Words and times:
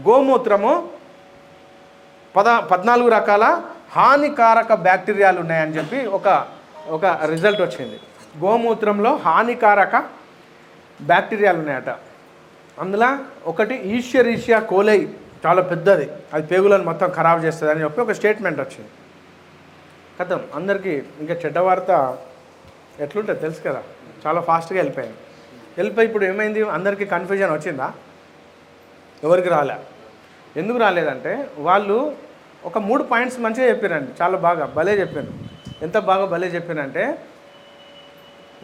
గోమూత్రము 0.00 0.90
పద 2.36 2.58
పద్నాలుగు 2.58 3.08
రకాల 3.08 3.62
హానికారక 3.92 4.74
బ్యాక్టీరియాలు 4.74 5.40
ఉన్నాయని 5.40 5.76
చెప్పి 5.76 6.06
ఒక 6.06 6.46
ఒక 6.88 7.04
రిజల్ట్ 7.04 7.60
వచ్చింది. 7.60 8.00
గోమూత్రంలో 8.38 9.16
హానికారక 9.16 9.96
బ్యాక్టీరియాలు 11.02 11.58
ఉన్నాయట. 11.58 11.88
అందులో 12.78 13.18
ఒకటి 13.46 13.74
ఈశ్వరీషియా 13.74 14.58
కోలై 14.58 15.14
చాలా 15.46 15.62
పెద్దది. 15.62 16.10
అది 16.32 16.46
పేగులను 16.46 16.84
మొత్తం 16.84 17.08
ఖరాబ్ 17.08 17.44
చేస్తుంది 17.44 17.72
అని 17.72 17.82
చెప్పి 17.82 18.00
ఒక 18.00 18.12
స్టేట్మెంట్ 18.12 18.60
వచ్చింది. 18.60 18.88
కథం. 20.20 20.44
అందరికీ 20.54 21.02
ఇంకా 21.20 21.34
చెడ్డ 21.34 21.58
వార్త 21.58 22.18
ఎట్లుంటుంది 23.00 23.40
తెలుసు 23.40 23.60
కదా? 23.60 23.82
చాలా 24.26 24.40
ఫాస్ట్గా 24.40 24.78
వెళ్ళిపోయింది. 24.78 25.16
వెళ్ళిపోయి 25.78 26.06
ఇప్పుడు 26.06 26.24
ఏమైంది? 26.24 26.62
అందరికీ 26.68 27.04
కన్ఫ్యూజన్ 27.04 27.50
వచ్చిందా? 27.50 27.92
ఎవరికి 29.24 29.48
రాలే. 29.48 29.76
ఎందుకు 30.56 30.78
రాలేదంటే 30.78 31.50
వాళ్ళు 31.58 31.96
ఒక 32.64 32.78
మూడు 32.78 33.02
పాయింట్స్ 33.02 33.40
మంచిగా 33.40 33.68
చెప్పారండి 33.68 34.10
చాలా 34.22 34.36
బాగా 34.38 34.66
భలే 34.66 35.00
చెప్పారు. 35.00 35.32
ఎంత 35.82 35.98
బాగా 35.98 36.24
భలే 36.24 36.46
చెప్పారంటే 36.46 37.18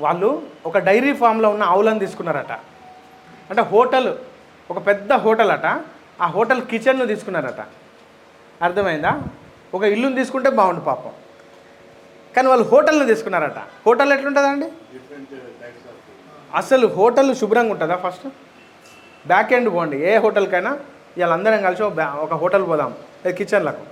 వాళ్ళు 0.01 0.43
ఒక 0.67 0.79
డైరీ 0.79 1.13
ఫామ్లో 1.13 1.49
ఉన్న 1.51 1.63
ఆవులను 1.63 1.99
తీసుకున్నారట. 1.99 2.53
అంటే 3.51 3.63
హోటల్ 3.63 4.15
ఒక 4.71 4.87
పెద్ద 4.87 5.13
హోటల్ 5.13 5.51
అట 5.51 5.67
ఆ 6.21 6.27
హోటల్ 6.27 6.63
కిచెన్ను 6.63 7.07
తీసుకున్నారట. 7.07 7.61
అర్థమైందా? 8.63 9.23
ఒక 9.75 9.83
ఇల్లుని 9.83 10.15
తీసుకుంటే 10.15 10.51
బాగుండు 10.51 10.81
పాపం. 10.81 11.13
కానీ 12.37 12.49
వాళ్ళు 12.49 12.65
హోటల్ని 12.69 13.07
తీసుకున్నారట. 13.07 13.59
హోటల్ 13.87 14.13
ఎట్లుంటుందండి? 14.13 14.69
అసలు 16.55 16.87
హోటల్ 16.87 17.35
శుభ్రంగా 17.35 17.73
ఉంటుందా 17.73 17.97
ఫస్ట్? 17.97 18.27
బ్యాక్ 19.27 19.53
ఎండ్ 19.53 19.75
పోండి 19.75 19.97
ఏ 20.11 20.17
హోటల్కైనా 20.17 20.79
వీళ్ళందరం 21.17 21.63
కలిసి 21.63 21.83
ఒక 21.83 22.33
హోటల్ 22.35 22.67
పోదాం. 22.67 22.95
లేదు 23.27 23.37
కిచెన్లకు. 23.37 23.85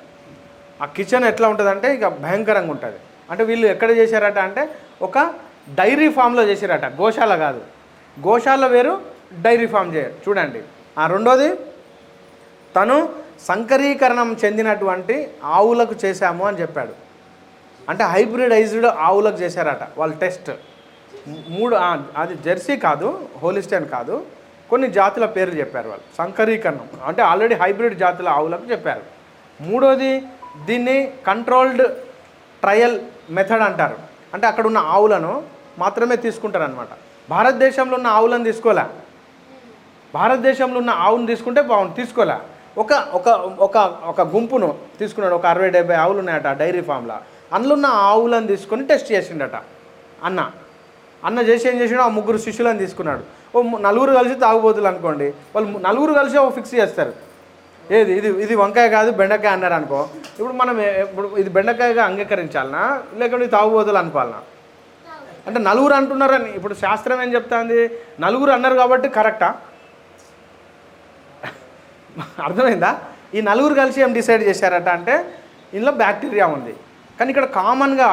ఆ 0.83 0.87
కిచెన్ 0.87 1.25
ఎట్లా 1.25 1.49
ఉంటుందంటే 1.49 1.95
ఇక 1.95 2.09
భయంకరంగా 2.09 2.71
ఉంటుంది. 2.71 2.97
అంటే 3.31 3.45
వీళ్ళు 3.45 3.67
ఎక్కడ 3.67 3.91
చేశారట 3.91 4.39
అంటే 4.39 4.69
ఒక 5.03 5.19
డైరీ 5.75 6.09
ఫామ్లో 6.13 6.43
చేశారట. 6.43 6.85
గోశాల 6.85 7.37
కాదు. 7.37 7.61
గోశాల 8.27 8.67
వేరు 8.67 9.01
డైరీ 9.43 9.67
ఫామ్ 9.67 9.95
చేయరు 9.95 10.13
చూడండి. 10.29 10.63
ఆ 10.99 11.07
రెండోది 11.07 11.55
తను 12.77 13.09
సంకరీకరణం 13.41 14.37
చెందినటువంటి 14.45 15.31
ఆవులకు 15.45 15.95
చేశాము 16.05 16.45
అని 16.45 16.61
చెప్పాడు. 16.61 16.93
అంటే 17.89 18.05
హైబ్రిడైజ్డ్ 18.05 18.87
ఆవులకు 18.87 19.37
చేశారట. 19.37 19.99
వాళ్ళు 19.99 20.17
టెస్ట్. 20.17 20.51
మూడు 21.29 21.77
అది 22.17 22.35
జెర్సీ 22.35 22.77
కాదు 22.77 23.29
హోలిస్టైన్ 23.43 23.89
కాదు. 23.89 24.23
కొన్ని 24.71 24.91
జాతుల 24.91 25.27
పేర్లు 25.27 25.55
చెప్పారు 25.61 25.89
వాళ్ళు. 25.89 26.17
సంకరీకరణం. 26.19 26.87
అంటే 27.05 27.23
ఆల్రెడీ 27.23 27.55
హైబ్రిడ్ 27.55 27.99
జాతుల 27.99 28.29
ఆవులకు 28.29 28.71
చెప్పారు. 28.71 29.01
మూడోది 29.61 30.23
దీన్ని 30.65 31.15
కంట్రోల్డ్ 31.27 31.89
ట్రయల్ 32.61 33.01
మెథడ్ 33.31 33.63
అంటారు. 33.63 33.97
అంటే 34.35 34.47
అక్కడ 34.47 34.67
ఉన్న 34.67 34.79
ఆవులను 34.79 35.43
మాత్రమే 35.79 36.17
తీసుకుంటారు 36.17 36.65
అనమాట 36.65 36.89
భారతదేశంలో 37.31 37.95
ఉన్న 37.95 38.07
ఆవులను 38.07 38.45
తీసుకోలే 38.45 38.83
భారతదేశంలో 40.15 40.79
ఉన్న 40.79 40.91
ఆవును 40.91 41.27
తీసుకుంటే 41.27 41.63
బాగుంది 41.63 41.95
తీసుకోలే 41.95 42.35
ఒక 42.79 42.93
ఒక 42.93 43.29
ఒక 43.61 43.77
ఒక 44.05 44.21
గుంపును 44.21 44.79
తీసుకున్నాడు 44.99 45.35
ఒక 45.35 45.47
అరవై 45.47 45.71
డెబ్బై 45.71 45.95
ఆవులు 45.95 46.19
ఉన్నాయట 46.19 46.47
డైరీ 46.47 46.81
ఫామ్లో. 46.81 47.17
అందులో 47.53 47.75
ఉన్న 47.75 47.87
ఆవులను 47.87 48.47
తీసుకొని 48.47 48.87
టెస్ట్ 48.87 49.13
చేసిండట 49.13 49.55
అన్న. 50.25 50.51
అన్న 51.25 51.39
చేసి 51.39 51.69
ఏం 51.69 51.81
చేసాడు? 51.81 52.01
ఆ 52.01 52.09
ముగ్గురు 52.09 52.39
శిష్యులను 52.39 52.79
తీసుకున్నాడు. 52.79 53.38
ఓ 53.55 53.61
నలుగురు 53.87 54.13
కలిసి 54.19 54.37
తాగుబోతులు 54.45 54.89
అనుకోండి. 54.93 55.29
వాళ్ళు 55.55 55.69
నలుగురు 55.89 56.13
కలిసి 56.21 56.37
ఒక 56.45 56.53
ఫిక్స్ 56.59 56.75
చేస్తారు. 56.81 57.13
ఏది? 57.97 58.13
ఇది 58.19 58.29
ఇది 58.45 58.55
వంకాయ 58.63 58.89
కాదు 58.97 59.11
బెండకాయ 59.21 59.53
అన్నారు 59.57 59.75
అనుకో. 59.79 60.01
ఇప్పుడు 60.39 60.55
మనం 60.63 60.77
ఇప్పుడు 61.07 61.29
ఇది 61.43 61.51
బెండకాయగా 61.57 62.03
అంగీకరించాలనా? 62.11 62.83
లేకుంటే 63.21 63.45
ఇది 63.47 63.55
తాగుబోతులు 63.57 63.99
అనుకోవాలనా? 64.03 64.41
అంటే 65.47 65.59
నలుగురు 65.69 65.95
అంటున్నారని. 65.99 66.51
ఇప్పుడు 66.59 66.75
శాస్త్రం 66.83 67.21
ఏం 67.25 67.31
చెప్తాంది? 67.37 67.81
నలుగురు 68.25 68.53
అన్నారు 68.57 68.77
కాబట్టి 68.83 69.09
కరెక్టా? 69.19 69.51
అర్థమైందా? 72.49 72.91
ఈ 73.37 73.41
నలుగురు 73.51 73.75
కలిసి 73.81 73.99
ఏం 74.05 74.13
డిసైడ్ 74.19 74.43
చేశారట 74.49 74.89
అంటే 74.99 75.15
ఇందులో 75.77 75.93
బ్యాక్టీరియా 76.03 76.47
ఉంది. 76.57 76.75
కానీ 77.19 77.29
ఇక్కడ 77.33 77.47
కామన్గా 77.61 78.11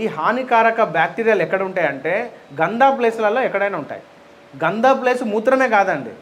ఈ 0.00 0.06
హానికారక 0.16 0.80
బ్యాక్టీరియాలు 0.96 1.42
ఎక్కడ 1.46 1.62
ఉంటాయంటే 1.68 2.14
గందా 2.60 2.88
ప్లేస్లలో 2.98 3.40
ఎక్కడైనా 3.48 3.78
ఉంటాయి. 3.82 4.02
గంధ 4.64 4.86
ప్లేస్ 5.00 5.22
మూత్రమే 5.32 5.68
కాదండి. 5.76 6.12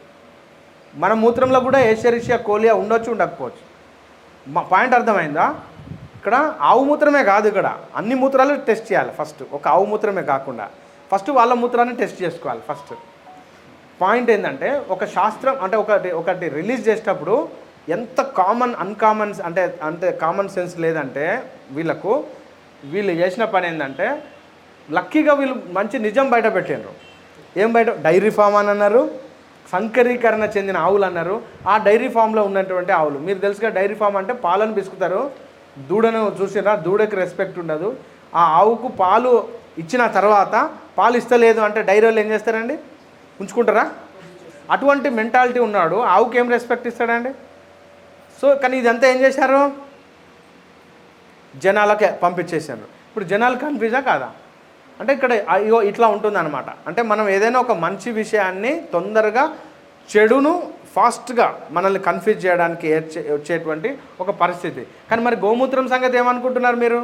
మన 1.01 1.13
మూత్రంలో 1.23 1.59
కూడా 1.67 1.79
ఏషరిషియా 1.91 2.37
కోలియా 2.47 2.73
ఉండొచ్చు 2.81 3.09
ఉండకపోవచ్చు. 3.15 3.63
మా 4.53 4.61
పాయింట్ 4.71 4.95
అర్థమైందా? 4.97 5.45
ఇక్కడ 6.17 6.35
ఆవు 6.69 6.81
మూత్రమే 6.89 7.21
కాదు 7.31 7.45
ఇక్కడ. 7.51 7.67
అన్ని 7.99 8.15
మూత్రాలు 8.21 8.53
టెస్ట్ 8.69 8.87
చేయాలి 8.89 9.11
ఫస్ట్. 9.19 9.43
ఒక 9.57 9.67
ఆవు 9.75 9.85
మూత్రమే 9.91 10.23
కాకుండా. 10.33 10.65
ఫస్ట్ 11.11 11.29
వాళ్ళ 11.37 11.53
మూత్రాన్ని 11.61 11.95
టెస్ట్ 12.01 12.19
చేసుకోవాలి 12.23 12.61
ఫస్ట్. 12.69 12.93
పాయింట్ 14.01 14.29
ఏంటంటే 14.33 14.69
ఒక 14.93 15.03
శాస్త్రం 15.15 15.55
అంటే 15.65 15.75
ఒకటి 15.83 16.09
ఒకటి 16.21 16.47
రిలీజ్ 16.57 16.83
చేసేటప్పుడు 16.87 17.35
ఎంత 17.95 18.21
కామన్ 18.39 18.73
అన్కామన్ 18.83 19.33
అంటే 19.47 19.63
అంటే 19.89 20.07
కామన్ 20.23 20.49
సెన్స్ 20.55 20.75
లేదంటే 20.85 21.25
వీళ్ళకు 21.75 22.13
వీళ్ళు 22.91 23.13
చేసిన 23.21 23.43
పని 23.53 23.67
ఏంటంటే 23.71 24.07
లక్కీగా 24.89 25.33
వీళ్ళు 25.39 25.55
మంచి 25.77 25.99
నిజం 26.07 26.25
బయట 26.33 26.47
పెట్టిండ్రు. 26.57 26.93
ఏం 27.57 27.73
బయట? 27.73 27.89
డైరీ 27.89 28.29
ఫామ్ 28.29 28.55
అని 28.55 28.69
అన్నారు. 28.69 29.01
సంకరీకరణ 29.71 30.43
చెందిన 30.57 30.77
ఆవులు 30.77 31.05
అన్నారు. 31.05 31.41
ఆ 31.67 31.77
డైరీ 31.77 32.09
ఫామ్లో 32.09 32.43
ఉన్నటువంటి 32.43 32.91
ఆవులు. 32.91 33.19
మీరు 33.19 33.39
తెలుసుగా 33.39 33.69
డైరీ 33.69 33.95
ఫామ్ 33.95 34.17
అంటే 34.17 34.33
పాలను 34.33 34.73
పిసుకుతారు. 34.73 35.31
దూడను 35.89 36.35
చూసినా 36.41 36.75
దూడకి 36.75 37.15
రెస్పెక్ట్ 37.15 37.59
ఉండదు. 37.59 37.95
ఆ 38.35 38.43
ఆవుకు 38.59 38.87
పాలు 38.87 39.47
ఇచ్చిన 39.77 40.07
తర్వాత 40.07 40.71
పాలు 40.97 41.17
ఇస్తలేదు 41.17 41.61
అంటే 41.61 41.81
డైరీ 41.81 42.05
వాళ్ళు 42.05 42.19
ఏం 42.19 42.29
చేస్తారండి? 42.31 42.77
ఉంచుకుంటారా? 43.41 43.91
అటువంటి 44.71 45.09
మెంటాలిటీ 45.09 45.59
ఉన్నాడు. 45.59 45.95
ఆవుకి 45.95 46.37
ఏం 46.37 46.49
రెస్పెక్ట్ 46.49 46.87
ఇస్తాడండి? 46.87 47.31
సో 48.41 48.55
కానీ 48.55 48.77
ఇదంతా 48.77 49.07
ఏం 49.07 49.17
చేశారు? 49.17 49.71
జనాలకే 51.55 52.11
పంపించేశారు. 52.23 52.79
ఇప్పుడు 52.79 53.25
జనాలు 53.25 53.57
కన్ఫ్యూజా 53.57 53.99
కాదా? 53.99 54.31
అంటే 54.99 55.11
ఇక్కడ 55.13 55.33
అయ్యో 55.49 55.77
ఇట్లా 55.89 56.07
ఉంటుంది 56.15 56.37
అనమాట 56.37 56.69
అంటే 56.87 57.01
మనం 57.11 57.29
ఏదైనా 57.29 57.59
ఒక 57.65 57.73
మంచి 57.85 58.11
విషయాన్ని 58.11 58.71
తొందరగా 58.93 59.43
చెడును 60.09 60.53
ఫాస్ట్గా 60.95 61.47
మనల్ని 61.71 61.99
కన్ఫ్యూజ్ 61.99 62.45
చేయడానికి 62.45 62.85
ఏర్చే 62.87 63.21
వచ్చేటువంటి 63.33 63.89
ఒక 64.21 64.31
పరిస్థితి. 64.43 64.83
కానీ 65.09 65.21
మరి 65.23 65.35
గోమూత్రం 65.35 65.87
సంగతి 65.87 66.17
ఏమనుకుంటున్నారు 66.17 66.75
మీరు? 66.75 66.99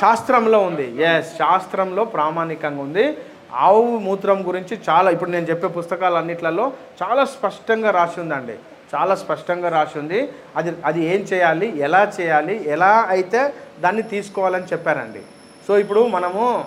శాస్త్రంలో 0.00 0.58
ఉంది. 0.68 0.86
ఎస్ 1.02 1.30
శాస్త్రంలో 1.38 2.04
ప్రామాణికంగా 2.16 2.82
ఉంది. 2.82 3.04
ఆవు 3.64 3.82
మూత్రం 4.06 4.38
గురించి 4.48 4.74
చాలా 4.88 5.08
ఇప్పుడు 5.14 5.30
నేను 5.30 5.46
చెప్పే 5.46 5.68
పుస్తకాలన్నిట్లలో 5.78 6.66
చాలా 7.02 7.24
స్పష్టంగా 7.24 7.90
రాసి 7.90 8.20
ఉందండి. 8.20 8.56
చాలా 8.94 9.14
స్పష్టంగా 9.14 9.68
రాసి 9.68 9.98
ఉంది. 9.98 10.20
అది 10.56 10.72
అది 10.84 11.00
ఏం 11.14 11.20
చేయాలి? 11.32 11.68
ఎలా 11.86 12.02
చేయాలి? 12.20 12.54
ఎలా 12.76 12.92
అయితే 13.08 13.40
దాన్ని 13.80 14.02
తీసుకోవాలని 14.02 14.66
చెప్పారండి. 14.72 15.22
సో 15.68 15.78
ఇప్పుడు 15.78 16.00
మనము 16.16 16.64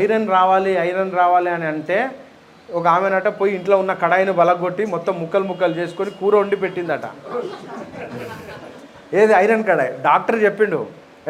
ఐరన్ 0.00 0.28
రావాలి 0.36 0.72
ఐరన్ 0.88 1.12
రావాలి 1.20 1.50
అని 1.56 1.66
అంటే 1.72 1.98
ఒక 2.68 2.84
ఆమెనట 2.96 3.28
పోయి 3.38 3.52
ఇంట్లో 3.56 3.76
ఉన్న 3.82 3.92
కడాయిని 4.02 4.32
బలగొట్టి 4.40 4.84
మొత్తం 4.94 5.14
ముక్కలు 5.22 5.46
ముక్కలు 5.50 5.74
చేసుకొని 5.80 6.10
కూర 6.20 6.32
వండి 6.40 6.56
పెట్టిందట. 6.62 7.06
ఏది 9.20 9.32
ఐరన్ 9.42 9.64
కడాయి? 9.68 9.92
డాక్టర్ 10.06 10.38
చెప్పిండు 10.44 10.80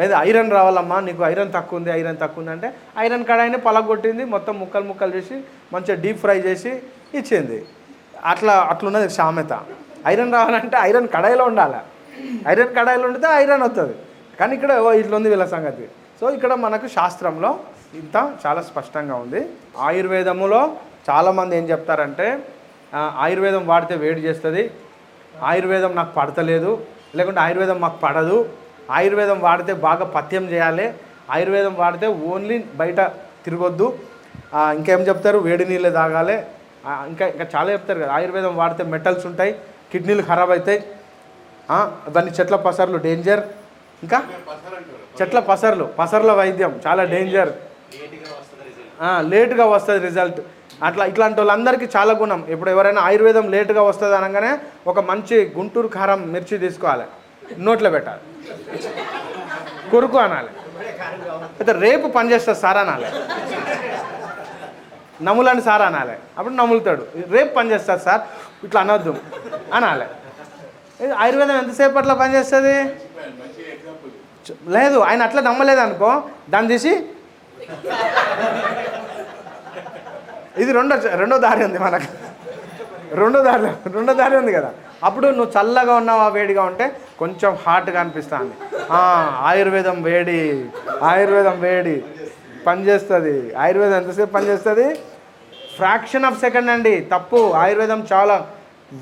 ఏది 0.03 0.15
ఐరన్ 0.27 0.51
రావాలమ్మా 0.57 0.97
నీకు 1.07 1.21
ఐరన్ 1.31 1.51
తక్కువ 1.57 1.79
ఉంది 1.79 1.91
ఐరన్ 1.99 2.17
తక్కువ 2.23 2.41
ఉంది 2.41 2.51
అంటే 2.55 2.67
ఐరన్ 3.03 3.25
కడాయిని 3.29 3.59
పలగొట్టింది 3.67 4.23
మొత్తం 4.33 4.55
ముక్కలు 4.63 4.85
ముక్కలు 4.89 5.13
చేసి 5.17 5.37
మంచిగా 5.73 5.97
డీప్ 6.03 6.19
ఫ్రై 6.23 6.37
చేసి 6.47 6.71
ఇచ్చింది. 7.19 7.59
అట్లా 8.31 8.55
అట్లున్నది 8.71 9.09
సామెత. 9.19 9.53
ఐరన్ 10.13 10.33
రావాలంటే 10.37 10.77
ఐరన్ 10.89 11.07
కడాయిలో 11.15 11.45
ఉండాలి. 11.51 11.79
ఐరన్ 12.51 12.75
కడాయిలో 12.77 13.05
ఉండితే 13.09 13.27
ఐరన్ 13.41 13.63
వస్తుంది 13.67 13.95
కానీ 14.39 14.53
ఇక్కడ 14.57 14.71
ఓ 14.85 14.91
ఇట్లా 15.01 15.15
ఉంది 15.19 15.29
వీళ్ళ 15.33 15.45
సంగతి. 15.55 15.85
సో 16.19 16.25
ఇక్కడ 16.37 16.53
మనకు 16.65 16.87
శాస్త్రంలో 16.97 17.51
ఇంత 17.99 18.15
చాలా 18.43 18.61
స్పష్టంగా 18.69 19.15
ఉంది. 19.23 19.41
ఆయుర్వేదములో 19.87 20.61
చాలామంది 21.07 21.53
ఏం 21.59 21.65
చెప్తారంటే 21.71 22.27
ఆయుర్వేదం 23.25 23.63
వాడితే 23.71 23.95
వేడి 24.03 24.21
చేస్తుంది 24.27 24.63
ఆయుర్వేదం 25.51 25.91
నాకు 25.99 26.11
పడతలేదు 26.19 26.71
లేకుంటే 27.17 27.39
ఆయుర్వేదం 27.45 27.77
మాకు 27.85 27.97
పడదు 28.05 28.37
ఆయుర్వేదం 28.97 29.37
వాడితే 29.47 29.73
బాగా 29.87 30.05
పథ్యం 30.15 30.45
చేయాలి 30.53 30.85
ఆయుర్వేదం 31.35 31.73
వాడితే 31.83 32.07
ఓన్లీ 32.31 32.57
బయట 32.81 32.99
తిరగొద్దు 33.45 33.87
ఇంకేం 34.77 35.01
చెప్తారు? 35.09 35.37
వేడి 35.47 35.63
నీళ్ళే 35.71 35.91
తాగాలి 35.99 36.35
ఇంకా 37.11 37.25
ఇంకా 37.33 37.45
చాలా 37.53 37.69
చెప్తారు 37.75 37.99
కదా 38.03 38.11
ఆయుర్వేదం 38.17 38.53
వాడితే 38.61 38.83
మెటల్స్ 38.93 39.25
ఉంటాయి 39.29 39.51
కిడ్నీలు 39.91 40.23
ఖరాబ్ 40.29 40.51
అవుతాయి 40.55 40.79
దాన్ని 42.15 42.31
చెట్ల 42.37 42.55
పసర్లు 42.67 42.99
డేంజర్ 43.05 43.41
ఇంకా? 44.05 44.19
చెట్ల 45.19 45.39
పసర్లు 45.49 45.85
పసర్ల 45.99 46.31
వైద్యం 46.39 46.73
చాలా 46.85 47.03
డేంజర్. 47.13 47.51
లేటుగా 49.31 49.65
వస్తుంది 49.75 49.99
రిజల్ట్ 50.07 50.39
అట్లా 50.87 51.03
ఇట్లాంటి 51.11 51.37
వాళ్ళందరికీ 51.41 51.85
చాలా 51.95 52.13
గుణం. 52.21 52.41
ఇప్పుడు 52.53 52.69
ఎవరైనా 52.73 53.01
ఆయుర్వేదం 53.07 53.45
లేటుగా 53.55 53.81
వస్తుంది 53.89 54.15
అనగానే 54.19 54.51
ఒక 54.91 54.99
మంచి 55.09 55.37
గుంటూరు 55.57 55.89
కారం 55.97 56.21
మిర్చి 56.33 56.57
తీసుకోవాలి. 56.65 57.05
నోట్లో 57.65 57.89
పెట్టాలి. 57.95 58.21
కురుకు 59.91 60.17
అనాలి. 60.25 60.51
అయితే 61.59 61.73
రేపు 61.85 62.07
పనిచేస్తుంది 62.17 62.59
సార్ 62.63 62.79
అనాలి. 62.83 63.09
నములని 65.27 65.63
సార్ 65.67 65.83
అనాలి. 65.89 66.15
అప్పుడు 66.37 66.55
నములుతాడు. 66.61 67.03
రేపు 67.35 67.51
పనిచేస్తుంది 67.59 68.03
సార్ 68.07 68.23
ఇట్లా 68.65 68.79
అనవద్దు 68.85 69.13
అనాలి. 69.77 70.07
ఇది 71.03 71.13
ఆయుర్వేదం 71.23 71.57
ఎంతసేపు 71.63 71.97
అట్లా 72.01 72.15
పనిచేస్తుంది 72.23 72.77
లేదు 74.75 74.97
ఆయన 75.09 75.21
అట్లా 75.27 75.41
నమ్మలేదు 75.47 75.81
అనుకో 75.85 76.11
దాన్ని 76.53 76.69
తీసి 76.73 76.93
ఇది 80.63 80.71
రెండో 80.79 80.95
రెండో 81.21 81.37
దారి 81.45 81.63
ఉంది 81.67 81.79
మనకు. 81.85 82.09
రెండో 83.21 83.39
దారి 83.47 83.69
రెండో 83.97 84.13
దారి 84.21 84.35
ఉంది 84.41 84.51
కదా. 84.57 84.69
అప్పుడు 85.07 85.27
నువ్వు 85.37 85.51
చల్లగా 85.57 85.93
ఉన్నావా 86.01 86.27
వేడిగా 86.35 86.63
ఉంటే 86.69 86.85
కొంచెం 87.19 87.51
హాట్గా 87.63 87.99
అనిపిస్తుంది. 88.03 88.53
ఆయుర్వేదం 89.49 89.97
వేడి 90.07 90.39
ఆయుర్వేదం 91.09 91.57
వేడి 91.65 91.95
పనిచేస్తుంది. 92.67 93.35
ఆయుర్వేదం 93.63 93.97
ఎంతసేపు 94.01 94.31
పనిచేస్తుంది? 94.37 94.87
ఫ్రాక్షన్ 95.77 96.25
ఆఫ్ 96.29 96.39
సెకండ్ 96.45 96.69
అండి 96.75 96.93
తప్పు. 97.13 97.39
ఆయుర్వేదం 97.63 97.99
చాలా 98.13 98.35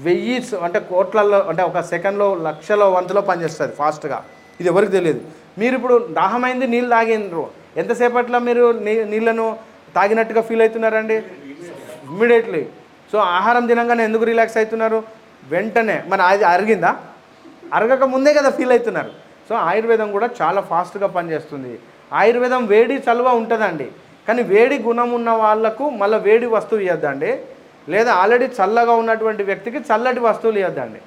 వెయ్యి 0.05 0.37
అంటే 0.65 0.79
కోట్లలో 0.91 1.39
అంటే 1.51 1.63
ఒక 1.69 1.81
సెకండ్లో 1.93 2.27
లక్షలో 2.47 2.85
వంతులో 2.95 3.21
పనిచేస్తుంది 3.29 3.73
ఫాస్ట్గా. 3.79 4.19
ఇది 4.59 4.69
ఎవరికి 4.73 4.93
తెలియదు. 4.97 5.21
మీరు 5.61 5.73
ఇప్పుడు 5.79 5.95
దాహమైంది 6.19 6.67
నీళ్ళు 6.73 6.91
తాగినరు 6.95 7.45
ఎంతసేపట్లో 7.81 8.39
మీరు 8.49 8.65
నీ 8.85 8.93
నీళ్ళను 9.13 9.47
తాగినట్టుగా 9.97 10.41
ఫీల్ 10.47 10.63
అవుతున్నారండి? 10.65 11.17
ఇమ్మీడియట్లీ 12.09 12.63
సో 13.11 13.17
ఆహారం 13.37 13.65
తినంగానే 13.71 14.03
ఎందుకు 14.09 14.25
రిలాక్స్ 14.31 14.57
అవుతున్నారు? 14.61 14.99
వెంటనే 15.51 15.97
మరి 16.11 16.21
అది 16.29 16.45
అరిగిందా? 16.53 16.91
అరగక 17.77 18.03
ముందే 18.13 18.31
కదా 18.37 18.49
ఫీల్ 18.57 18.73
అవుతున్నారు. 18.75 19.11
సో 19.47 19.53
ఆయుర్వేదం 19.69 20.09
కూడా 20.15 20.27
చాలా 20.39 20.61
ఫాస్ట్గా 20.69 21.07
పనిచేస్తుంది. 21.17 21.73
ఆయుర్వేదం 22.19 22.61
వేడి 22.73 22.95
చలువ 23.07 23.27
ఉంటుందండి. 23.41 23.87
కానీ 24.27 24.41
వేడి 24.53 24.77
గుణం 24.87 25.09
ఉన్న 25.17 25.29
వాళ్ళకు 25.43 25.85
మళ్ళీ 26.01 26.17
వేడి 26.27 26.47
వస్తువు 26.55 26.81
ఇవ్వద్దండి 26.85 27.31
లేదా 27.93 28.11
ఆల్రెడీ 28.21 28.47
చల్లగా 28.59 28.93
ఉన్నటువంటి 29.01 29.43
వ్యక్తికి 29.49 29.79
చల్లటి 29.89 30.21
వస్తువులు 30.27 30.59
ఇవ్వద్దండి 30.61 31.01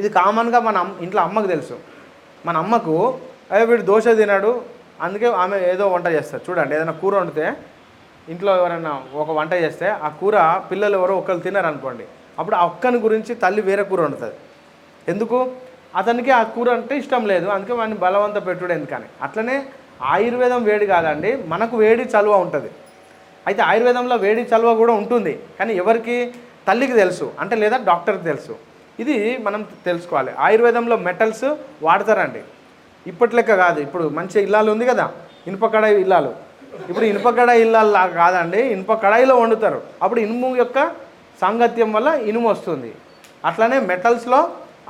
ఇది 0.00 0.08
కామన్గా 0.18 0.58
మన 0.68 0.78
ఇంట్లో 1.04 1.20
అమ్మకు 1.26 1.48
తెలుసు. 1.54 1.76
మన 2.46 2.56
అమ్మకు 2.64 2.96
అదే 3.52 3.62
వీడు 3.70 3.84
దోశ 3.92 4.08
తినాడు. 4.20 4.52
అందుకే 5.04 5.28
ఆమె 5.42 5.56
ఏదో 5.72 5.84
వంట 5.94 6.06
చేస్తారు 6.16 6.42
చూడండి 6.48 6.74
ఏదైనా 6.76 6.94
కూర 7.02 7.14
వండితే 7.20 7.46
ఇంట్లో 8.32 8.52
ఎవరైనా 8.60 8.92
ఒక 9.22 9.30
వంట 9.38 9.52
చేస్తే 9.64 9.86
ఆ 10.06 10.08
కూర 10.20 10.36
పిల్లలు 10.70 10.96
ఎవరో 10.98 11.14
ఒకరు 11.20 11.40
తినరు 11.46 11.68
అనుకోండి 11.72 12.04
అప్పుడు 12.38 12.56
ఆ 12.60 12.64
ఒక్కని 12.70 12.98
గురించి 13.06 13.32
తల్లి 13.42 13.62
వేరే 13.68 13.84
కూర 13.90 14.00
వండుతుంది. 14.06 14.36
ఎందుకు? 15.12 15.38
అతనికి 16.00 16.30
ఆ 16.38 16.42
కూర 16.54 16.68
అంటే 16.78 16.94
ఇష్టం 17.02 17.22
లేదు 17.32 17.46
అందుకే 17.54 17.74
వాడిని 17.78 17.96
బలవంత 18.04 18.38
పెట్టుడు 18.48 18.72
ఎందుకని. 18.78 19.06
అట్లనే 19.26 19.56
ఆయుర్వేదం 20.14 20.60
వేడి 20.68 20.86
కాదండి 20.94 21.30
మనకు 21.52 21.74
వేడి 21.82 22.04
చలువ 22.14 22.34
ఉంటుంది. 22.46 22.70
అయితే 23.48 23.62
ఆయుర్వేదంలో 23.70 24.16
వేడి 24.24 24.42
చలువ 24.52 24.70
కూడా 24.82 24.94
ఉంటుంది 25.02 25.32
కానీ 25.58 25.72
ఎవరికి? 25.82 26.16
తల్లికి 26.68 26.94
తెలుసు 27.02 27.26
అంటే 27.42 27.54
లేదా 27.62 27.76
డాక్టర్కి 27.90 28.24
తెలుసు. 28.30 28.54
ఇది 29.02 29.16
మనం 29.46 29.60
తెలుసుకోవాలి. 29.86 30.32
ఆయుర్వేదంలో 30.46 30.96
మెటల్స్ 31.08 31.46
వాడతారండి. 31.86 32.42
ఇప్పటి 33.10 33.34
లెక్క 33.36 33.56
కాదు 33.64 33.78
ఇప్పుడు 33.86 34.04
మంచి 34.18 34.36
ఇల్లాలు 34.46 34.68
ఉంది 34.74 34.86
కదా 34.90 35.06
ఇనుప 35.48 35.66
కడాయి 35.74 35.96
ఇల్లాలు. 36.04 36.32
ఇప్పుడు 36.90 37.06
ఇనుప 37.12 37.28
కడాయి 37.38 37.62
ఇల్లాలు 37.66 38.12
కాదండి 38.22 38.60
ఇనుప 38.74 38.92
కడాయిలో 39.04 39.34
వండుతారు. 39.42 39.80
అప్పుడు 40.02 40.20
ఇనుము 40.26 40.48
యొక్క 40.62 40.78
సాంగత్యం 41.42 41.90
వల్ల 41.96 42.08
ఇనుము 42.30 42.48
వస్తుంది. 42.54 42.90
అట్లనే 43.48 43.78
మెటల్స్లో 43.90 44.40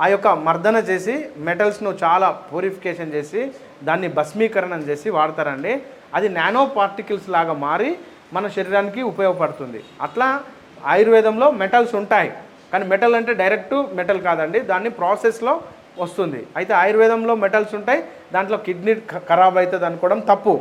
ఆ 0.03 0.05
యొక్క 0.13 0.27
మర్దన 0.47 0.77
చేసి 0.89 1.15
మెటల్స్ను 1.47 1.91
చాలా 2.03 2.27
ప్యూరిఫికేషన్ 2.51 3.13
చేసి 3.15 3.41
దాన్ని 3.87 4.07
భస్మీకరణం 4.19 4.81
చేసి 4.89 5.07
వాడతారండి. 5.17 5.73
అది 6.17 6.27
నానో 6.37 6.61
పార్టికల్స్ 6.77 7.27
లాగా 7.35 7.53
మారి 7.65 7.89
మన 8.35 8.47
శరీరానికి 8.55 9.01
ఉపయోగపడుతుంది. 9.11 9.79
అట్లా 10.05 10.27
ఆయుర్వేదంలో 10.93 11.47
మెటల్స్ 11.61 11.93
ఉంటాయి. 12.01 12.29
కానీ 12.71 12.85
మెటల్ 12.93 13.17
అంటే 13.19 13.31
డైరెక్ట్ 13.41 13.75
మెటల్ 13.99 14.21
కాదండి 14.27 14.59
దాన్ని 14.71 14.89
ప్రాసెస్లో 14.99 15.53
వస్తుంది. 16.03 16.41
అయితే 16.57 16.73
ఆయుర్వేదంలో 16.81 17.33
మెటల్స్ 17.43 17.73
ఉంటాయి 17.79 18.01
దాంట్లో 18.35 18.57
కిడ్నీ 18.65 18.93
ఖరాబ్ 19.29 19.57
అవుతుంది 19.61 19.85
అనుకోవడం 19.89 20.19
తప్పు. 20.31 20.53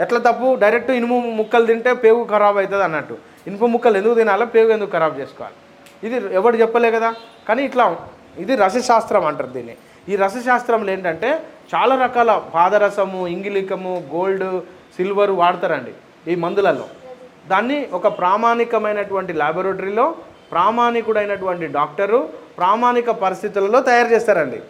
ఎట్లా 0.00 0.18
తప్పు? 0.18 0.54
డైరెక్ట్ 0.54 0.90
ఇనుము 0.90 1.20
ముక్కలు 1.20 1.66
తింటే 1.66 1.92
పేగు 1.92 2.26
ఖరాబ్ 2.30 2.58
అవుతుంది 2.58 2.84
అన్నట్టు. 2.84 3.16
ఇనుప 3.46 3.64
ముక్కలు 3.64 3.96
ఎందుకు 3.96 4.14
తినాలో? 4.14 4.46
పేగు 4.46 4.70
ఎందుకు 4.70 4.90
ఖరాబ్ 4.90 5.20
చేసుకోవాలి? 5.20 5.56
ఇది 6.06 6.34
ఎవరు 6.34 6.56
చెప్పలే 6.56 6.90
కదా? 6.90 7.14
కానీ 7.48 7.62
ఇట్లా 7.64 7.96
ఇది 8.38 8.56
రసశాస్త్రం 8.56 9.26
అంటారు 9.26 9.48
దీన్ని. 9.48 9.76
ఈ 10.08 10.16
రసశాస్త్రంలో 10.16 10.92
ఏంటంటే 10.92 11.42
చాలా 11.74 11.96
రకాల 11.96 12.42
పాదరసము 12.54 13.28
ఇంగిలికము 13.28 14.08
గోల్డ్ 14.14 14.60
సిల్వర్ 14.96 15.30
వాడతారండి 15.30 15.92
ఈ 16.32 16.34
మందులలో. 16.34 16.86
దాన్ని 17.46 17.88
ఒక 17.92 18.06
ప్రామాణికమైనటువంటి 18.06 19.32
ల్యాబొరేటరీలో 19.32 20.14
ప్రామాణికుడైనటువంటి 20.52 21.66
డాక్టరు 21.66 22.28
ప్రామాణిక 22.58 23.10
పరిస్థితులలో 23.10 23.80
తయారు 23.80 24.08
చేస్తారండి. 24.08 24.60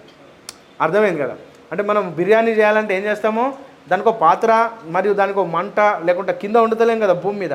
అర్థమైంది 0.81 1.23
కదా? 1.23 1.37
అంటే 1.73 1.83
మనం 1.83 2.15
బిర్యానీ 2.17 2.51
చేయాలంటే 2.51 2.97
ఏం 2.97 3.03
చేస్తాము? 3.05 3.55
దానికి 3.89 4.09
ఒక 4.09 4.19
పాత్ర 4.19 4.71
మరియు 4.95 5.15
దానికి 5.15 5.39
ఒక 5.39 5.47
మంట 5.47 5.81
లేకుంటే 5.81 6.33
కింద 6.33 6.57
ఉండతలేం 6.57 6.99
కదా 7.01 7.13
భూమి 7.13 7.39
మీద. 7.41 7.55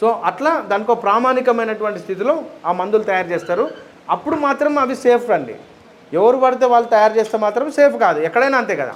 సో 0.00 0.06
అట్లా 0.24 0.52
దానికి 0.70 0.90
ఒక 0.90 1.02
ప్రామాణికమైనటువంటి 1.02 1.98
స్థితిలో 1.98 2.42
ఆ 2.66 2.72
మందులు 2.72 3.02
తయారు 3.02 3.28
చేస్తారు. 3.28 3.70
అప్పుడు 4.10 4.36
మాత్రం 4.36 4.78
అవి 4.78 4.96
సేఫ్ 4.96 5.30
అండి. 5.30 5.56
ఎవరు 6.12 6.36
పడితే 6.36 6.66
వాళ్ళు 6.72 6.88
తయారు 6.88 7.14
చేస్తే 7.18 7.38
మాత్రం 7.38 7.70
సేఫ్ 7.78 7.96
కాదు. 7.96 8.18
ఎక్కడైనా 8.20 8.58
అంతే 8.58 8.76
కదా. 8.76 8.94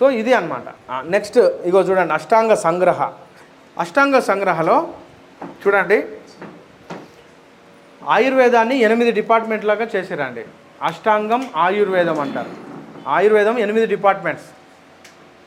సో 0.00 0.10
ఇది 0.20 0.32
అనమాట 0.32 0.68
నెక్స్ట్ 1.14 1.38
ఇగో 1.38 1.80
చూడండి 1.80 2.12
అష్టాంగ 2.12 2.54
సంగ్రహ. 2.66 3.00
అష్టాంగ 3.78 4.18
సంగ్రహలో 4.30 4.76
చూడండి 5.62 5.98
ఆయుర్వేదాన్ని 8.08 8.76
ఎనిమిది 8.86 9.10
డిపార్ట్మెంట్లాగా 9.20 9.86
చేశారండి 9.96 10.44
అష్టాంగం 10.82 11.42
ఆయుర్వేదం 11.56 12.20
అంటారు. 12.20 12.50
ఆయుర్వేదం 13.08 13.58
ఎనిమిది 13.58 13.86
డిపార్ట్మెంట్స్. 13.94 14.46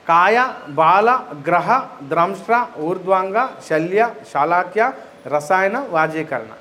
కాయ 0.09 0.38
బాల 0.77 1.09
గ్రహ 1.47 1.67
ద్రంష్ట్ర 2.11 2.56
ఊర్ధ్వాంగ 2.79 3.38
శల్య 3.69 4.01
శాలాక్య 4.33 4.91
రసాయన 5.33 5.77
వాజీకరణ. 5.89 6.53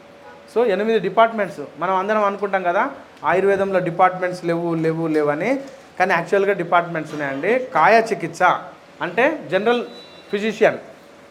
సో 0.55 0.59
ఎనిమిది 0.75 0.99
డిపార్ట్మెంట్స్. 0.99 1.61
మనం 1.79 1.95
అందరం 1.97 2.25
అనుకుంటాం 2.25 2.63
కదా 2.63 2.83
ఆయుర్వేదంలో 3.25 3.81
డిపార్ట్మెంట్స్ 3.89 4.45
లేవు 4.45 4.75
లేవు 4.75 5.07
లేవని 5.07 5.51
కానీ 5.99 6.13
యాక్చువల్గా 6.15 6.53
డిపార్ట్మెంట్స్ 6.63 7.13
ఉన్నాయండి. 7.13 7.53
కాయ 7.77 8.03
చికిత్స 8.11 8.43
అంటే 9.07 9.25
జనరల్ 9.53 9.83
ఫిజిషియన్. 10.33 10.79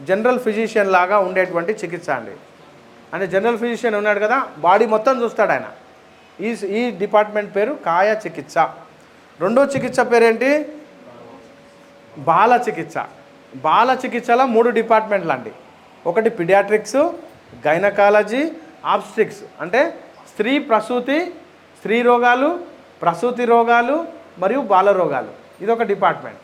జనరల్ 0.10 0.40
ఫిజిషియన్ 0.40 0.92
లాగా 0.92 1.20
ఉండేటువంటి 1.28 1.72
చికిత్స 1.84 2.10
అండి. 2.10 2.36
అంటే 3.14 3.28
జనరల్ 3.28 3.58
ఫిజిషియన్ 3.58 3.96
ఉన్నాడు 3.96 4.20
కదా 4.20 4.40
బాడీ 4.66 4.86
మొత్తం 4.96 5.24
చూస్తాడు 5.24 5.52
ఆయన. 5.52 5.68
ఈ 6.48 6.50
ఈ 6.80 6.92
డిపార్ట్మెంట్ 7.04 7.56
పేరు 7.56 7.74
కాయ 7.86 8.10
చికిత్స. 8.26 8.58
రెండో 9.46 9.66
చికిత్స 9.66 10.00
పేరేంటి? 10.14 10.52
బాల 12.18 12.62
చికిత్స 12.68 12.98
బాల 13.56 13.98
చికిత్సలో 14.06 14.46
మూడు 14.46 14.70
డిపార్ట్మెంట్లు 14.70 15.32
అండి. 15.32 15.52
ఒకటి 16.06 16.30
పిడియాట్రిక్స్ 16.30 16.96
గైనకాలజీ 17.68 18.52
ఆబ్స్ట్రిక్స్. 18.86 19.42
అంటే 19.62 19.82
స్త్రీ 20.32 20.60
ప్రసూతి 20.60 21.20
స్త్రీ 21.78 22.02
రోగాలు 22.02 22.60
ప్రసూతి 23.02 23.46
రోగాలు 23.46 24.06
మరియు 24.40 24.60
బాల 24.60 24.92
రోగాలు. 24.92 25.32
ఇది 25.62 25.72
ఒక 25.72 25.84
డిపార్ట్మెంట్. 25.84 26.40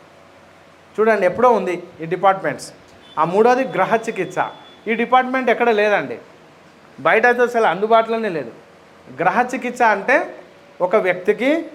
చూడండి 0.95 1.25
ఎప్పుడో 1.25 1.49
ఉంది 1.49 1.83
ఈ 2.01 2.05
డిపార్ట్మెంట్స్. 2.05 2.73
ఆ 3.19 3.23
మూడోది 3.25 3.63
గ్రహ 3.63 3.95
చికిత్స. 3.95 4.37
ఈ 4.87 4.93
డిపార్ట్మెంట్ 4.93 5.49
ఎక్కడ 5.49 5.69
లేదండి. 5.69 6.17
బయట 6.99 7.25
అయితే 7.25 7.41
అసలు 7.41 7.65
అందుబాటులోనే 7.65 8.29
లేదు. 8.29 8.51
గ్రహ 9.19 9.41
చికిత్స 9.41 9.81
అంటే 9.81 10.35
ఒక 10.81 10.95
వ్యక్తికి 10.95 11.65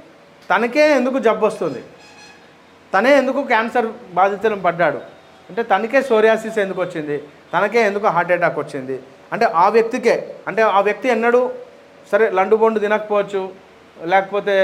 తనకే 0.50 0.92
ఎందుకు 0.96 1.18
జబ్బు 1.18 1.46
వస్తుంది 1.46 1.82
తనే 2.92 3.10
ఎందుకు 3.20 3.40
క్యాన్సర్ 3.52 3.88
బాధితులను 4.18 4.62
పడ్డాడు? 4.66 5.00
అంటే 5.48 5.62
తనకే 5.72 6.00
సోరియాసిస్ 6.10 6.58
ఎందుకు 6.64 6.80
వచ్చింది? 6.84 7.16
తనకే 7.54 7.80
ఎందుకు 7.88 8.06
హార్ట్ 8.16 8.32
అటాక్ 8.36 8.58
వచ్చింది? 8.62 8.96
అంటే 9.34 9.46
ఆ 9.62 9.66
వ్యక్తికే 9.76 10.14
అంటే 10.48 10.62
ఆ 10.76 10.80
వ్యక్తి 10.88 11.08
ఎన్నడూ 11.16 11.40
సరే 12.10 12.26
లండు 12.38 12.56
బొండు 12.60 12.78
తినకపోవచ్చు 12.84 13.42
లేకపోతే 14.12 14.54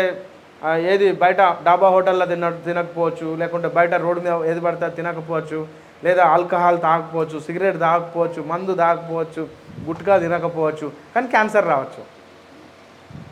ఏది 0.92 1.06
బయట 1.22 1.40
డాబా 1.66 1.88
హోటల్లో 1.94 2.26
తిన 2.30 2.48
తినకపోవచ్చు 2.66 3.26
లేకుంటే 3.40 3.68
బయట 3.78 3.94
రోడ్డు 4.04 4.20
మీద 4.26 4.34
ఏది 4.50 4.60
పడితే 4.66 4.86
తినకపోవచ్చు 4.98 5.58
లేదా 6.04 6.22
ఆల్కహాల్ 6.34 6.78
తాగకపోవచ్చు 6.86 7.36
సిగరెట్ 7.46 7.78
తాగకపోవచ్చు 7.84 8.40
మందు 8.52 8.72
తాగకపోవచ్చు 8.82 9.42
గుట్కా 9.88 10.14
తినకపోవచ్చు 10.24 10.86
కానీ 11.14 11.26
క్యాన్సర్ 11.34 11.66
రావచ్చు. 11.72 12.02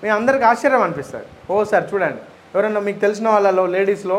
మీ 0.02 0.08
అందరికి 0.18 0.44
ఆశ్చర్యం 0.50 0.82
అనిపిస్తుంది. 0.86 1.26
ఓ 1.50 1.64
సార్ 1.72 1.86
చూడండి 1.92 2.22
ఎవరైనా 2.54 2.80
మీకు 2.88 3.00
తెలిసిన 3.06 3.26
వాళ్ళలో 3.34 3.64
లేడీస్లో 3.74 4.18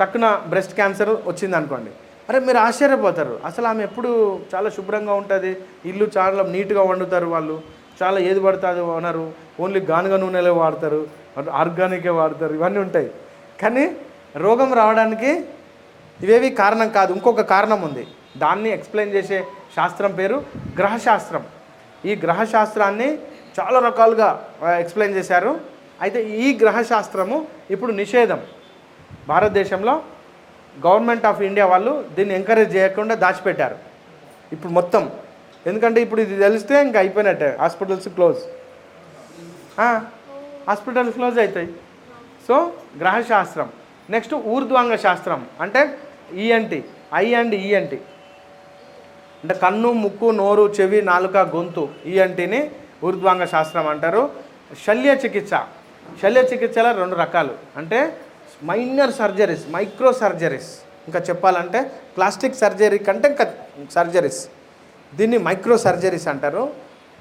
టక్కున 0.00 0.26
బ్రెస్ట్ 0.52 0.74
క్యాన్సర్ 0.78 1.12
వచ్చింది 1.30 1.56
అనుకోండి 1.58 1.92
అరే 2.28 2.38
మీరు 2.46 2.58
ఆశ్చర్యపోతారు. 2.66 3.34
అసలు 3.48 3.66
ఆమె 3.70 3.82
ఎప్పుడు 3.88 4.10
చాలా 4.52 4.68
శుభ్రంగా 4.76 5.14
ఉంటుంది 5.20 5.52
ఇల్లు 5.90 6.06
చాలా 6.16 6.42
నీట్గా 6.54 6.82
వండుతారు 6.90 7.28
వాళ్ళు 7.34 7.56
చాలా 8.00 8.18
ఏది 8.28 8.40
పడుతుంది 8.44 8.82
అనరు 8.98 9.24
ఓన్లీ 9.62 9.80
గానుగ 9.90 10.14
నూనెలే 10.22 10.52
వాడతారు 10.60 11.00
ఆర్గానికే 11.62 12.12
వాడతారు 12.18 12.52
ఇవన్నీ 12.58 12.78
ఉంటాయి. 12.86 13.08
కానీ 13.62 13.84
రోగం 14.44 14.70
రావడానికి 14.80 15.30
ఇవేవి 16.24 16.50
కారణం 16.60 16.88
కాదు 16.98 17.10
ఇంకొక 17.16 17.42
కారణం 17.54 17.80
ఉంది. 17.88 18.04
దాన్ని 18.42 18.70
ఎక్స్ప్లెయిన్ 18.76 19.14
చేసే 19.16 19.38
శాస్త్రం 19.76 20.12
పేరు 20.20 20.36
గ్రహశాస్త్రం. 20.78 21.44
ఈ 22.10 22.14
గ్రహశాస్త్రాన్ని 22.24 23.08
చాలా 23.58 23.78
రకాలుగా 23.88 24.28
ఎక్స్ప్లెయిన్ 24.82 25.16
చేశారు. 25.18 25.52
అయితే 26.04 26.18
ఈ 26.44 26.48
గ్రహశాస్త్రము 26.62 27.36
ఇప్పుడు 27.74 27.92
నిషేధం. 28.02 28.40
భారతదేశంలో 29.32 29.94
గవర్నమెంట్ 30.86 31.26
ఆఫ్ 31.30 31.40
ఇండియా 31.48 31.66
వాళ్ళు 31.72 31.92
దీన్ని 32.16 32.34
ఎంకరేజ్ 32.38 32.72
చేయకుండా 32.76 33.14
దాచిపెట్టారు. 33.24 33.76
ఇప్పుడు 34.54 34.72
మొత్తం. 34.78 35.02
ఎందుకంటే 35.70 35.98
ఇప్పుడు 36.04 36.20
ఇది 36.24 36.36
తెలిస్తే 36.44 36.74
ఇంకా 36.86 36.98
అయిపోయినట్టే. 37.02 37.48
Hospitals 37.62 38.08
close. 38.16 38.40
హాస్పిటల్స్ 40.68 41.14
క్లోజ్ 41.18 41.38
అవుతాయి. 41.44 41.68
సో 42.48 42.54
గ్రహశాస్త్రం. 43.00 43.68
నెక్స్ట్ 44.14 44.34
ఊర్ధ్వాంగ 44.52 44.94
శాస్త్రం. 45.06 45.40
అంటే 45.64 45.82
ఈఎన్టి 46.44 46.80
ఐ 47.22 47.26
అండ్ 47.40 47.54
ఈఎన్టి 47.64 47.98
అంటే 49.42 49.54
కన్ను 49.64 49.90
ముక్కు 50.04 50.28
నోరు 50.40 50.64
చెవి 50.78 50.98
నాలుక 51.10 51.36
గొంతు 51.54 51.84
ఈఎన్టీని 52.12 52.60
ఊర్ధ్వాంగ 53.04 53.44
శాస్త్రం 53.52 53.86
అంటారు. 53.92 54.22
శల్య 54.86 55.10
చికిత్స 55.22 55.52
శల్య 56.22 56.40
చికిత్సలో 56.50 56.90
రెండు 57.00 57.16
రకాలు. 57.22 57.54
అంటే 57.76 58.00
మైనర్ 58.64 59.12
సర్జరీస్ 59.12 59.70
మైక్రో 59.70 60.12
సర్జరీస్. 60.12 60.70
ఇంకా 61.08 61.20
చెప్పాలంటే 61.28 61.80
ప్లాస్టిక్ 62.16 62.56
సర్జరీ 62.56 62.98
కంటే 62.98 63.28
ఇంకా 63.28 63.54
సర్జరీస్. 63.90 64.48
దీన్ని 65.14 65.38
మైక్రో 65.38 65.78
సర్జరీస్ 65.78 66.28
అంటారు. 66.28 66.72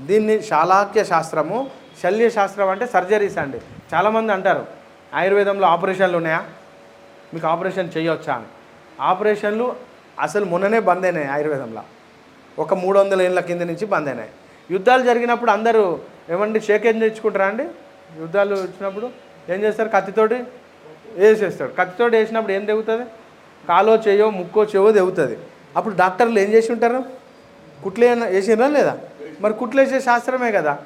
దీన్ని 0.02 0.44
శాలాక్య 0.44 1.04
శాస్త్రము 1.04 1.70
శల్య 2.04 2.30
శాస్త్రం 2.30 2.70
అంటే 2.70 2.88
సర్జరీస్ 2.88 3.38
అండి. 3.38 3.62
చాలామంది 3.94 4.34
అంటారు 4.34 4.66
ఆయుర్వేదంలో 5.14 5.68
ఆపరేషన్లు 5.68 6.18
ఉన్నాయా? 6.18 6.46
మీకు 7.34 7.48
ఆపరేషన్ 7.48 7.90
చేయవచ్చా 7.98 8.34
అని. 8.34 8.46
ఆపరేషన్లు 9.02 9.76
అసలు 10.20 10.46
మొన్ననే 10.46 10.80
బంద్ 10.80 11.06
అయినాయి 11.06 11.28
ఆయుర్వేదంలో. 11.28 11.84
ఒక 12.60 12.74
మూడు 12.74 13.00
వందల 13.00 13.22
ఏళ్ళ 13.22 13.40
కింద 13.40 13.62
నుంచి 13.62 13.86
బంద్ 13.86 14.10
అయినాయి. 14.10 14.30
యుద్ధాలు 14.72 15.04
జరిగినప్పుడు 15.04 15.52
అందరూ 15.52 16.00
ఏమండి 16.30 16.60
షేక్ 16.60 16.86
ఏం 16.86 17.00
తెచ్చుకుంటారా 17.00 17.46
అండి? 17.46 17.66
యుద్ధాలు 18.20 18.56
వచ్చినప్పుడు 18.56 19.10
ఏం 19.50 19.60
చేస్తారు 19.64 19.90
కత్తితోటి? 19.90 20.44
వేసేస్తాడు. 21.16 21.72
కత్తితోటి 21.72 22.18
వేసినప్పుడు 22.18 22.54
ఏం 22.54 22.66
తెగుతుంది? 22.66 23.06
కాలో 23.70 23.96
చేయో 23.96 24.30
ముక్కో 24.30 24.64
చేయో 24.64 24.92
తెగుతుంది. 24.92 25.38
అప్పుడు 25.76 25.96
డాక్టర్లు 25.96 26.40
ఏం 26.40 26.50
చేసి 26.50 26.72
ఉంటారు? 26.72 27.04
కుట్లు 27.84 28.06
వేసినా 28.06 28.68
లేదా? 28.68 28.98
మరి 29.42 29.54
కుట్లు 29.54 29.82
వేసే 29.82 30.00
శాస్త్రమే 30.00 30.52
కదా. 30.52 30.78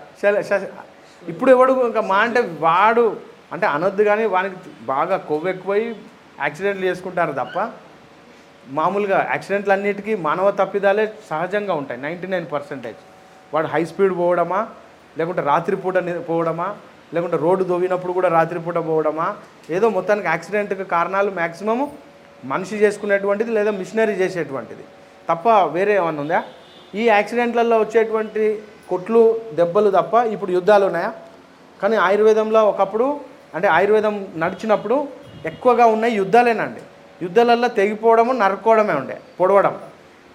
ఇప్పుడు 1.27 1.51
ఎవడు 1.51 1.85
ఇంకా 1.85 2.01
మా 2.01 2.17
అంటే 2.17 2.57
వాడు 2.59 3.17
అంటే 3.51 3.65
అనొద్దు 3.65 4.03
కానీ 4.03 4.25
వానికి 4.25 4.55
బాగా 4.81 5.17
కొవ్వు 5.17 5.49
ఎక్కువై 5.49 5.95
యాక్సిడెంట్లు 6.39 6.85
చేసుకుంటారు 6.85 7.31
తప్ప 7.31 7.71
మామూలుగా 8.67 9.27
యాక్సిడెంట్లు 9.29 9.73
అన్నిటికీ 9.73 10.15
మానవ 10.15 10.51
తప్పిదాలే 10.51 11.13
సహజంగా 11.29 11.73
ఉంటాయి. 11.73 12.01
Ninety 12.01 12.27
nine 12.27 12.45
percentage. 12.51 12.97
వాడు 13.53 13.67
హై 13.67 13.85
స్పీడ్ 13.85 14.17
పోవడమా? 14.17 14.67
లేకుంటే 15.17 15.41
రాత్రిపూట 15.41 15.97
పోవడమా? 16.29 16.77
లేకుంటే 17.13 17.37
రోడ్డు 17.45 17.63
దొవ్వినప్పుడు 17.71 18.13
కూడా 18.17 18.29
రాత్రిపూట 18.35 18.77
పోవడమా? 18.89 19.27
ఏదో 19.75 19.87
మొత్తానికి 19.97 20.27
యాక్సిడెంట్కి 20.33 20.85
కారణాలు 20.95 21.31
మ్యాక్సిమము 21.39 21.85
మనిషి 22.51 22.75
చేసుకునేటువంటిది 22.83 23.51
లేదా 23.57 23.71
మిషనరీ 23.81 24.15
చేసేటువంటిది. 24.21 24.83
తప్ప 25.29 25.47
వేరే 25.75 25.93
ఏమన్నా 25.99 26.21
ఉందా? 26.25 26.39
ఈ 26.99 27.03
యాక్సిడెంట్లలో 27.15 27.75
వచ్చేటువంటి 27.83 28.45
కొట్లు 28.89 29.21
దెబ్బలు 29.59 29.89
తప్ప 29.97 30.13
ఇప్పుడు 30.33 30.51
యుద్ధాలు 30.57 30.85
ఉన్నాయా? 30.89 31.11
కానీ 31.81 31.95
ఆయుర్వేదంలో 32.07 32.61
ఒకప్పుడు 32.71 33.07
అంటే 33.55 33.67
ఆయుర్వేదం 33.77 34.15
నడిచినప్పుడు 34.43 34.97
ఎక్కువగా 35.49 35.85
ఉన్నాయి 35.93 36.13
యుద్ధాలేనండి. 36.21 36.81
యుద్ధాలల్లో 37.25 37.69
తెగిపోవడము 37.79 38.31
నరుక్కోవడమే 38.43 38.95
ఉండే 39.01 39.15
పొడవడం. 39.39 39.75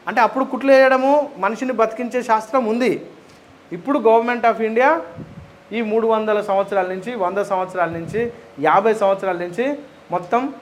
అంటే 0.08 0.20
అప్పుడు 0.26 0.44
కుట్లు 0.52 0.70
వేయడము 0.74 1.12
మనిషిని 1.44 1.74
బతికించే 1.80 2.20
శాస్త్రం 2.28 2.62
ఉంది. 2.72 2.92
ఇప్పుడు 3.76 3.98
గవర్నమెంట్ 4.06 4.46
ఆఫ్ 4.50 4.60
ఇండియా 4.68 4.90
ఈ 5.72 5.80
మూడు 5.82 6.06
వందల 6.06 6.40
సంవత్సరాల 6.40 6.86
నుంచి 6.86 7.14
వంద 7.14 7.38
సంవత్సరాల 7.38 7.90
నుంచి 7.90 8.32
యాభై 8.60 8.94
సంవత్సరాల 8.94 9.36
నుంచి 9.36 9.78
మొత్తం 10.10 10.54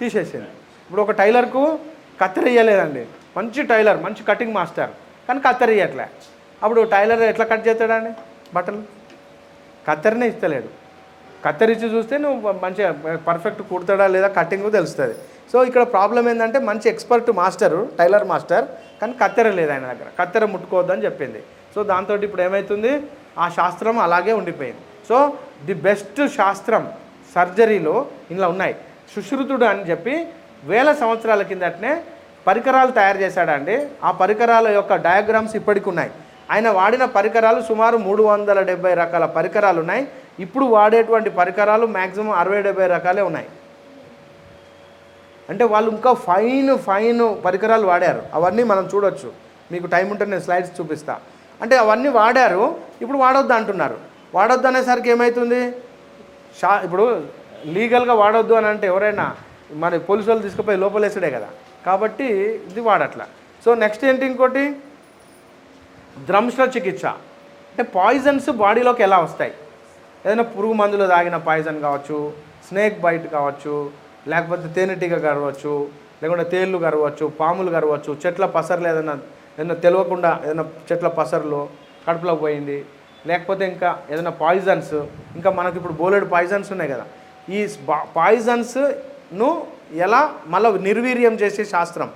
తీసేసింది. 0.00 0.50
ఇప్పుడు 0.86 1.02
ఒక 1.02 1.10
టైలర్కు 1.10 1.78
కత్తెరయ్యలేదండి 2.20 3.06
మంచి 3.36 3.62
టైలర్ 3.62 4.02
మంచి 4.02 4.24
కటింగ్ 4.24 4.54
మాస్టర్. 4.54 4.90
కానీ 5.28 5.40
కత్తెర 5.40 6.06
అప్పుడు 6.62 6.82
టైలర్ 6.82 7.22
ఎట్లా 7.22 7.44
కట్ 7.44 7.68
చేస్తాడండి? 7.68 8.10
బట్టలు? 8.54 8.82
కత్తెరనే 9.88 10.28
ఇస్తలేడు. 10.28 10.68
కత్తెరించి 11.44 11.96
చూస్తే 11.96 12.18
నువ్వు 12.18 12.52
మంచిగా 12.52 13.16
పర్ఫెక్ట్ 13.16 13.62
కుడతాడా 13.62 14.06
లేదా 14.06 14.28
కటింగ్ 14.28 14.72
తెలుస్తుంది. 14.72 15.14
సో 15.52 15.64
ఇక్కడ 15.64 15.82
ప్రాబ్లం 15.82 16.28
ఏంటంటే 16.28 16.58
మంచి 16.58 16.88
ఎక్స్పర్ట్ 16.88 17.30
మాస్టరు 17.30 17.88
టైలర్ 17.98 18.24
మాస్టర్ 18.24 18.64
కానీ 19.00 19.14
కత్తెర 19.22 19.50
లేదు 19.50 19.70
ఆయన 19.70 19.80
దగ్గర. 19.80 20.06
కత్తెర 20.18 20.44
ముట్టుకోవద్దని 20.44 21.04
చెప్పింది. 21.04 21.42
సో 21.74 21.82
దాంతో 21.82 22.16
ఇప్పుడు 22.16 22.42
ఏమవుతుంది 22.42 23.02
ఆ 23.38 23.48
శాస్త్రం 23.48 23.98
అలాగే 23.98 24.32
ఉండిపోయింది. 24.32 24.80
సో 25.08 25.32
ది 25.64 25.74
బెస్ట్ 25.74 26.28
శాస్త్రం 26.28 26.92
సర్జరీలో 27.34 28.06
ఇందులో 28.30 28.48
ఉన్నాయి. 28.48 28.76
సుశ్రుతుడు 29.16 29.64
అని 29.64 29.90
చెప్పి 29.90 30.26
వేల 30.64 30.92
సంవత్సరాల 30.92 31.42
కిందటనే 31.42 32.02
పరికరాలు 32.46 32.90
తయారు 32.90 33.18
చేశాడండి. 33.18 33.86
ఆ 34.04 34.10
పరికరాల 34.10 34.68
యొక్క 34.68 34.94
డయాగ్రామ్స్ 34.94 35.56
ఇప్పటికి 35.56 35.88
ఉన్నాయి. 35.88 36.10
ఆయన 36.50 36.68
వాడిన 36.68 37.04
పరికరాలు 37.04 37.62
సుమారు 37.62 37.96
మూడు 37.96 38.22
వందల 38.22 38.60
డెబ్బై 38.60 38.94
రకాల 38.94 39.26
పరికరాలు 39.26 39.80
ఉన్నాయి. 39.80 40.08
ఇప్పుడు 40.40 40.64
వాడేటువంటి 40.64 41.30
పరికరాలు 41.30 41.86
మ్యాక్సిమం 41.86 42.30
అరవై 42.30 42.62
డెబ్బై 42.62 42.86
రకాలే 42.86 43.22
ఉన్నాయి. 43.22 43.46
అంటే 45.48 45.64
వాళ్ళు 45.64 45.90
ఇంకా 45.90 46.12
ఫైన్ 46.12 46.78
ఫైన్ 46.78 47.44
పరికరాలు 47.44 47.86
వాడారు. 47.86 48.22
అవన్నీ 48.34 48.62
మనం 48.62 48.88
చూడొచ్చు. 48.94 49.32
మీకు 49.72 49.86
టైం 49.86 50.10
ఉంటే 50.10 50.24
నేను 50.24 50.40
స్లైడ్స్ 50.40 50.80
చూపిస్తా. 50.80 51.20
అంటే 51.62 51.76
అవన్నీ 51.76 52.08
వాడారు. 52.08 52.87
ఇప్పుడు 53.02 53.18
వాడొద్దు 53.18 53.52
అంటున్నారు. 53.52 53.98
వాడొద్దు 54.36 54.66
అనేసరికి 54.70 55.10
ఏమవుతుంది 55.10 55.60
షా 56.60 56.80
ఇప్పుడు 56.86 57.06
లీగల్గా 57.74 58.14
వాడొద్దు 58.22 58.54
అని 58.54 58.66
అంటే 58.66 58.86
ఎవరైనా 58.86 59.26
మరి 59.82 59.96
పోలీసు 59.98 60.28
వాళ్ళు 60.30 60.44
తీసుకుపోయి 60.46 60.78
లోపలేసుడే 60.84 61.30
కదా. 61.30 61.48
కాబట్టి 61.86 62.26
ఇది 62.70 62.80
వాడట్ల. 62.80 63.22
సో 63.64 63.74
నెక్స్ట్ 63.74 64.04
ఏంటి 64.04 64.26
ఇంకోటి? 64.26 64.64
ద్రంశ 66.28 66.54
చికిత్స. 66.76 67.06
అంటే 67.70 67.82
పాయిజన్స్ 67.96 68.50
బాడీలోకి 68.62 69.02
ఎలా 69.02 69.18
వస్తాయి? 69.18 69.52
ఏదైనా 70.26 70.42
పురుగు 70.42 70.72
మందులు 70.72 71.04
తాగిన 71.06 71.36
పాయిజన్ 71.48 71.80
కావచ్చు 71.80 72.32
స్నేక్ 72.68 72.96
బైట్ 73.00 73.26
కావచ్చు 73.36 73.90
లేకపోతే 74.32 74.66
తేనెటీగ 74.76 75.18
కరవచ్చు 75.26 75.74
లేకుంటే 76.22 76.44
తేళ్ళు 76.44 76.78
కరవచ్చు 76.78 77.26
పాములు 77.40 77.70
కరవచ్చు 77.70 78.16
చెట్ల 78.26 78.46
పసర్లు 78.46 78.88
ఏదైనా 78.88 79.14
ఏదైనా 79.58 79.74
తెలియకుండా 79.74 80.40
ఏదైనా 80.44 80.64
చెట్ల 80.88 81.08
పసర్లు 81.08 81.87
కడుపులోకి 82.08 82.40
పోయింది. 82.44 82.78
లేకపోతే 83.28 83.64
ఇంకా 83.72 83.88
ఏదైనా 84.12 84.32
పాయిజన్స్ 84.42 84.94
ఇంకా 85.38 85.50
మనకి 85.58 85.76
ఇప్పుడు 85.80 85.96
బోలెడు 86.00 86.26
పాయిజన్స్ 86.34 86.70
ఉన్నాయి 86.74 86.92
కదా. 86.94 87.06
ఈ 87.56 87.60
పాయిజన్స్ను 88.18 89.48
ఎలా 90.06 90.20
మళ్ళీ 90.54 90.70
నిర్వీర్యం 90.88 91.34
చేసే 91.42 91.62
శాస్త్రం? 91.74 92.08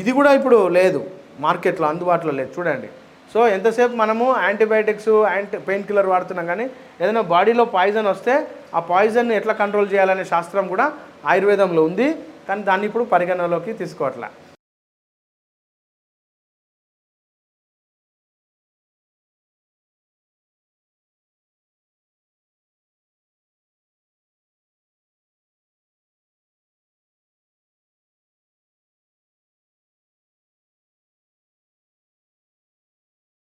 ఇది 0.00 0.10
కూడా 0.18 0.30
ఇప్పుడు 0.38 0.58
లేదు 0.78 1.00
మార్కెట్లో 1.44 1.86
అందుబాటులో 1.92 2.32
లేదు. 2.40 2.50
చూడండి. 2.56 2.88
సో 3.32 3.40
ఎంతసేపు 3.56 3.94
మనము 4.02 4.24
యాంటీబయాటిక్స్ 4.46 5.10
యాంటీ 5.34 5.58
పెయిన్ 5.66 5.86
కిల్లర్ 5.88 6.08
వాడుతున్నాం 6.12 6.46
కానీ 6.52 6.66
ఏదైనా 7.02 7.22
బాడీలో 7.34 7.64
పాయిజన్ 7.76 8.10
వస్తే 8.12 8.34
ఆ 8.78 8.80
పాయిజన్ని 8.90 9.34
ఎట్లా 9.40 9.54
కంట్రోల్ 9.62 9.90
చేయాలనే 9.92 10.24
శాస్త్రం 10.32 10.66
కూడా 10.72 10.86
ఆయుర్వేదంలో 11.32 11.82
ఉంది. 11.90 12.08
కానీ 12.48 12.62
దాన్ని 12.70 12.86
ఇప్పుడు 12.90 13.04
పరిగణనలోకి 13.14 13.72
తీసుకోవట్లే. 13.80 14.30